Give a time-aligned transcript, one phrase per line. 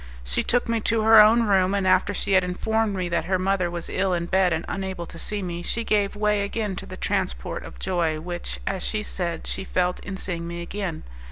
[0.23, 3.37] She took me to her own room, and after she had informed me that her
[3.37, 6.87] mother was ill in bed and unable to see me, she gave way again to
[6.87, 11.03] the transport of joy which, as she said, she felt in seeing me again.